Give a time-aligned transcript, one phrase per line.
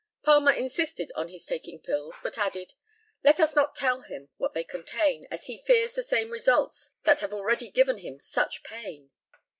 [0.23, 2.73] Palmer insisted on his taking pills, but added,
[3.23, 7.19] "Let us not tell him what they contain, as he fears the same results that
[7.19, 9.11] have already given him such pain."